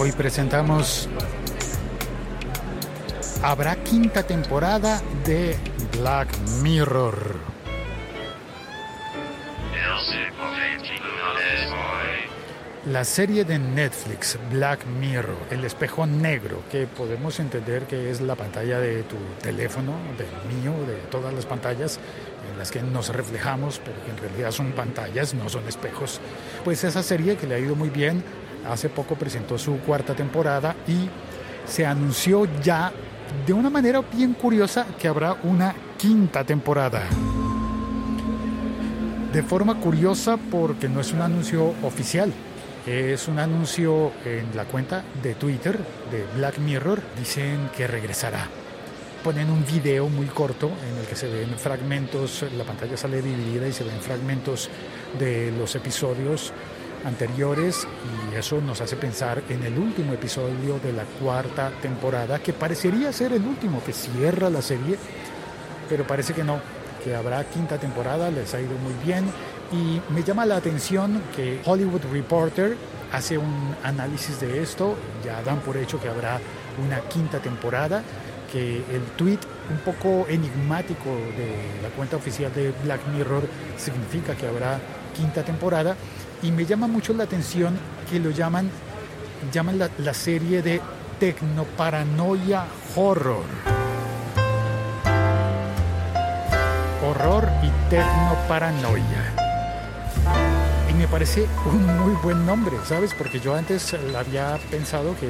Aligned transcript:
Hoy 0.00 0.12
presentamos... 0.12 1.10
Habrá 3.42 3.76
quinta 3.76 4.22
temporada 4.22 5.02
de 5.26 5.58
Black 5.98 6.34
Mirror. 6.62 7.36
La 12.86 13.04
serie 13.04 13.44
de 13.44 13.58
Netflix, 13.58 14.38
Black 14.50 14.86
Mirror, 14.86 15.36
el 15.50 15.66
espejo 15.66 16.06
negro, 16.06 16.62
que 16.72 16.86
podemos 16.86 17.38
entender 17.38 17.82
que 17.82 18.10
es 18.10 18.22
la 18.22 18.36
pantalla 18.36 18.80
de 18.80 19.02
tu 19.02 19.16
teléfono, 19.42 19.92
del 20.16 20.62
mío, 20.62 20.72
de 20.86 20.94
todas 21.10 21.34
las 21.34 21.44
pantallas 21.44 22.00
en 22.50 22.58
las 22.58 22.70
que 22.70 22.80
nos 22.80 23.10
reflejamos, 23.10 23.82
pero 23.84 24.02
que 24.06 24.12
en 24.12 24.16
realidad 24.16 24.50
son 24.50 24.72
pantallas, 24.72 25.34
no 25.34 25.50
son 25.50 25.68
espejos. 25.68 26.22
Pues 26.64 26.84
esa 26.84 27.02
serie 27.02 27.36
que 27.36 27.46
le 27.46 27.56
ha 27.56 27.58
ido 27.58 27.76
muy 27.76 27.90
bien, 27.90 28.24
hace 28.68 28.88
poco 28.88 29.14
presentó 29.14 29.58
su 29.58 29.78
cuarta 29.78 30.14
temporada 30.14 30.74
y 30.86 31.08
se 31.66 31.86
anunció 31.86 32.48
ya 32.62 32.92
de 33.46 33.52
una 33.52 33.70
manera 33.70 34.00
bien 34.00 34.34
curiosa 34.34 34.86
que 34.98 35.08
habrá 35.08 35.36
una 35.42 35.74
quinta 35.96 36.44
temporada. 36.44 37.02
De 39.32 39.42
forma 39.42 39.76
curiosa 39.76 40.36
porque 40.36 40.88
no 40.88 41.00
es 41.00 41.12
un 41.12 41.20
anuncio 41.20 41.74
oficial, 41.84 42.32
es 42.86 43.28
un 43.28 43.38
anuncio 43.38 44.12
en 44.24 44.56
la 44.56 44.64
cuenta 44.64 45.04
de 45.22 45.34
Twitter 45.34 45.78
de 46.10 46.24
Black 46.36 46.58
Mirror. 46.58 47.00
Dicen 47.18 47.70
que 47.76 47.86
regresará. 47.86 48.48
Ponen 49.22 49.50
un 49.50 49.64
video 49.66 50.08
muy 50.08 50.26
corto 50.26 50.70
en 50.90 50.98
el 50.98 51.06
que 51.06 51.14
se 51.14 51.28
ven 51.28 51.50
fragmentos, 51.50 52.44
la 52.56 52.64
pantalla 52.64 52.96
sale 52.96 53.20
dividida 53.20 53.68
y 53.68 53.72
se 53.72 53.84
ven 53.84 54.00
fragmentos 54.00 54.70
de 55.18 55.52
los 55.52 55.74
episodios 55.74 56.52
anteriores 57.04 57.86
y 58.32 58.34
eso 58.34 58.60
nos 58.60 58.80
hace 58.80 58.96
pensar 58.96 59.42
en 59.48 59.62
el 59.62 59.78
último 59.78 60.12
episodio 60.12 60.78
de 60.82 60.92
la 60.92 61.04
cuarta 61.04 61.70
temporada 61.82 62.38
que 62.40 62.52
parecería 62.52 63.12
ser 63.12 63.32
el 63.32 63.42
último 63.42 63.82
que 63.84 63.92
cierra 63.92 64.50
la 64.50 64.62
serie, 64.62 64.96
pero 65.88 66.06
parece 66.06 66.34
que 66.34 66.44
no, 66.44 66.60
que 67.02 67.14
habrá 67.14 67.44
quinta 67.44 67.78
temporada, 67.78 68.30
les 68.30 68.54
ha 68.54 68.60
ido 68.60 68.76
muy 68.78 68.94
bien. 69.04 69.24
Y 69.72 70.00
me 70.12 70.24
llama 70.24 70.44
la 70.46 70.56
atención 70.56 71.22
que 71.34 71.60
Hollywood 71.64 72.02
Reporter 72.12 72.76
hace 73.12 73.38
un 73.38 73.74
análisis 73.82 74.40
de 74.40 74.62
esto, 74.62 74.96
ya 75.24 75.42
dan 75.42 75.60
por 75.60 75.76
hecho 75.76 76.00
que 76.00 76.08
habrá 76.08 76.40
una 76.84 77.00
quinta 77.08 77.38
temporada, 77.38 78.02
que 78.52 78.76
el 78.76 79.02
tweet 79.16 79.38
un 79.70 79.78
poco 79.84 80.26
enigmático 80.28 81.10
de 81.36 81.82
la 81.82 81.88
cuenta 81.90 82.16
oficial 82.16 82.52
de 82.54 82.72
Black 82.84 83.00
Mirror 83.12 83.48
significa 83.76 84.34
que 84.34 84.46
habrá 84.46 84.78
quinta 85.16 85.42
temporada 85.42 85.96
y 86.42 86.50
me 86.50 86.64
llama 86.66 86.86
mucho 86.86 87.12
la 87.12 87.24
atención 87.24 87.78
que 88.10 88.18
lo 88.18 88.30
llaman, 88.30 88.70
llaman 89.52 89.78
la, 89.78 89.90
la 89.98 90.14
serie 90.14 90.62
de 90.62 90.80
Tecnoparanoia 91.18 92.64
Horror. 92.96 93.44
Horror 97.02 97.48
y 97.62 97.90
Tecnoparanoia 97.90 99.40
y 100.90 100.94
me 100.94 101.06
parece 101.06 101.46
un 101.66 101.86
muy 101.98 102.14
buen 102.22 102.44
nombre, 102.44 102.76
¿sabes? 102.84 103.14
Porque 103.14 103.38
yo 103.38 103.54
antes 103.54 103.94
había 104.16 104.58
pensado 104.70 105.14
que 105.18 105.28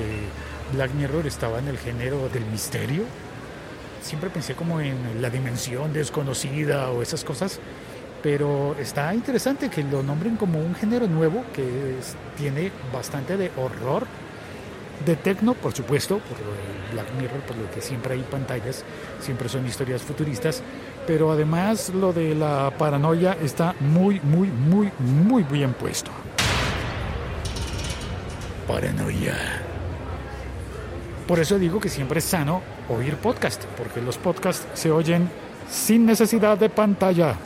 Black 0.73 0.93
Mirror 0.95 1.27
estaba 1.27 1.59
en 1.59 1.69
el 1.69 1.79
género 1.79 2.29
del 2.29 2.45
misterio. 2.47 3.05
Siempre 4.03 4.31
pensé 4.31 4.55
como 4.55 4.81
en 4.81 5.21
la 5.21 5.31
dimensión 5.31 5.93
desconocida 5.93 6.91
o 6.91 7.03
esas 7.03 7.25
cosas, 7.25 7.61
pero 8.23 8.75
está 8.79 9.15
interesante 9.15 9.69
que 9.69 9.83
lo 9.83 10.03
nombren 10.03 10.37
como 10.37 10.61
un 10.61 10.75
género 10.75 11.07
nuevo 11.07 11.45
que 11.55 11.97
tiene 12.37 12.71
bastante 12.93 13.37
de 13.37 13.51
horror, 13.57 14.07
de 15.05 15.17
tecno, 15.17 15.55
por 15.55 15.73
supuesto, 15.73 16.19
por 16.19 16.39
lo 16.41 16.53
de 16.53 16.93
Black 16.93 17.07
Mirror, 17.19 17.41
por 17.41 17.57
lo 17.57 17.71
que 17.71 17.81
siempre 17.81 18.15
hay 18.15 18.23
pantallas, 18.23 18.85
siempre 19.21 19.49
son 19.49 19.67
historias 19.67 20.03
futuristas, 20.03 20.63
pero 21.07 21.31
además 21.33 21.91
lo 21.95 22.13
de 22.13 22.35
la 22.35 22.73
paranoia 22.77 23.37
está 23.43 23.75
muy, 23.81 24.21
muy, 24.21 24.49
muy, 24.49 24.91
muy 24.99 25.43
bien 25.43 25.73
puesto. 25.73 26.11
Paranoia. 28.67 29.70
Por 31.31 31.39
eso 31.39 31.61
digo 31.61 31.79
que 31.79 31.89
siempre 31.89 32.19
es 32.19 32.25
sano 32.25 32.61
oír 32.89 33.15
podcast, 33.15 33.63
porque 33.79 34.01
los 34.01 34.19
podcasts 34.19 34.67
se 34.75 34.91
oyen 34.91 35.31
sin 35.71 36.05
necesidad 36.05 36.59
de 36.59 36.69
pantalla. 36.69 37.37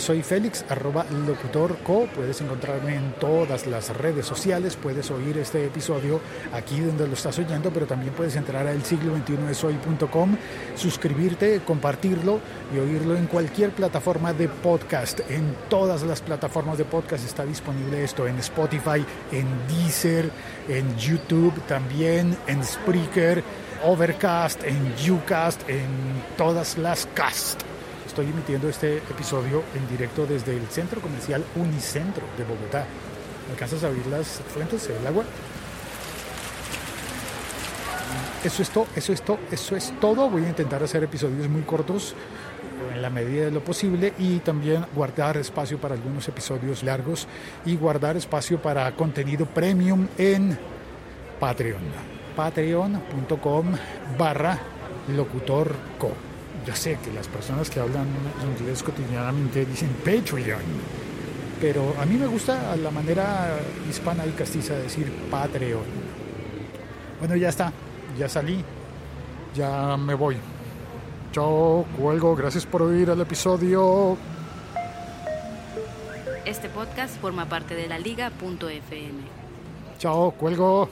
Soy 0.00 0.22
Félix, 0.22 0.64
arroba 0.70 1.04
locutorco. 1.26 2.06
Puedes 2.16 2.40
encontrarme 2.40 2.96
en 2.96 3.12
todas 3.20 3.66
las 3.66 3.94
redes 3.96 4.24
sociales. 4.24 4.74
Puedes 4.74 5.10
oír 5.10 5.36
este 5.36 5.66
episodio 5.66 6.20
aquí 6.54 6.80
donde 6.80 7.06
lo 7.06 7.12
estás 7.12 7.38
oyendo, 7.38 7.70
pero 7.70 7.86
también 7.86 8.14
puedes 8.14 8.34
entrar 8.36 8.66
a 8.66 8.72
el 8.72 8.82
siglo 8.82 9.12
21 9.12 9.52
soy.com, 9.52 10.36
suscribirte, 10.74 11.60
compartirlo 11.66 12.40
y 12.74 12.78
oírlo 12.78 13.14
en 13.16 13.26
cualquier 13.26 13.70
plataforma 13.72 14.32
de 14.32 14.48
podcast. 14.48 15.20
En 15.28 15.54
todas 15.68 16.02
las 16.02 16.22
plataformas 16.22 16.78
de 16.78 16.86
podcast 16.86 17.24
está 17.24 17.44
disponible 17.44 18.02
esto: 18.02 18.26
en 18.26 18.38
Spotify, 18.38 19.04
en 19.30 19.46
Deezer, 19.68 20.30
en 20.68 20.96
YouTube 20.96 21.54
también, 21.68 22.36
en 22.46 22.64
Spreaker, 22.64 23.44
Overcast, 23.84 24.64
en 24.64 24.94
Ucast, 25.10 25.68
en 25.68 25.88
todas 26.36 26.78
las 26.78 27.06
cast. 27.14 27.69
Estoy 28.20 28.34
emitiendo 28.34 28.68
este 28.68 28.98
episodio 28.98 29.62
en 29.74 29.88
directo 29.88 30.26
desde 30.26 30.54
el 30.54 30.66
centro 30.66 31.00
comercial 31.00 31.42
Unicentro 31.56 32.22
de 32.36 32.44
Bogotá. 32.44 32.84
¿Alcanzas 33.50 33.82
a 33.82 33.86
abrir 33.86 34.04
las 34.08 34.42
fuentes 34.52 34.88
del 34.88 35.06
agua? 35.06 35.24
Eso 38.44 38.60
es 38.60 38.68
todo, 38.68 38.86
eso 38.94 39.14
es 39.14 39.22
todo, 39.22 39.38
eso 39.50 39.74
es 39.74 39.98
todo. 40.00 40.28
Voy 40.28 40.44
a 40.44 40.50
intentar 40.50 40.82
hacer 40.82 41.02
episodios 41.02 41.48
muy 41.48 41.62
cortos 41.62 42.14
en 42.94 43.00
la 43.00 43.08
medida 43.08 43.46
de 43.46 43.52
lo 43.52 43.64
posible 43.64 44.12
y 44.18 44.40
también 44.40 44.84
guardar 44.94 45.38
espacio 45.38 45.78
para 45.78 45.94
algunos 45.94 46.28
episodios 46.28 46.82
largos 46.82 47.26
y 47.64 47.74
guardar 47.74 48.18
espacio 48.18 48.60
para 48.60 48.94
contenido 48.94 49.46
premium 49.46 50.06
en 50.18 50.58
Patreon. 51.40 51.80
Patreon.com 52.36 53.72
barra 54.18 54.58
locutorco. 55.08 56.29
Yo 56.66 56.74
sé 56.74 56.98
que 57.02 57.12
las 57.12 57.26
personas 57.28 57.70
que 57.70 57.80
hablan 57.80 58.06
inglés 58.58 58.82
cotidianamente 58.82 59.64
dicen 59.64 59.88
Patreon, 60.04 60.60
pero 61.60 61.94
a 62.00 62.04
mí 62.04 62.16
me 62.16 62.26
gusta 62.26 62.76
la 62.76 62.90
manera 62.90 63.56
hispana 63.88 64.26
y 64.26 64.30
castiza 64.30 64.74
de 64.74 64.82
decir 64.82 65.10
Patreon. 65.30 65.84
Bueno, 67.18 67.36
ya 67.36 67.48
está, 67.48 67.72
ya 68.18 68.28
salí, 68.28 68.64
ya 69.54 69.96
me 69.96 70.14
voy. 70.14 70.36
Chao, 71.32 71.86
cuelgo, 71.98 72.34
gracias 72.34 72.66
por 72.66 72.82
oír 72.82 73.08
el 73.08 73.20
episodio. 73.20 74.16
Este 76.44 76.68
podcast 76.68 77.20
forma 77.20 77.46
parte 77.46 77.74
de 77.74 77.86
la 77.86 77.98
liga.fm. 77.98 79.20
Chao, 79.98 80.32
cuelgo. 80.32 80.88